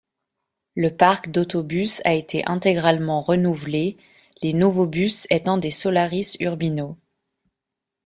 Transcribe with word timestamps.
Le 0.75 0.89
parc 0.97 1.29
d'autobus 1.29 2.01
a 2.05 2.15
été 2.15 2.43
intégralement 2.47 3.21
renouvelée, 3.21 3.97
les 4.41 4.51
nouveaux 4.51 4.87
bus 4.87 5.27
étant 5.29 5.59
des 5.59 5.69
Solaris 5.69 6.37
Urbino. 6.39 6.97